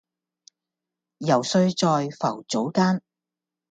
[1.19, 3.03] 揉碎在浮藻間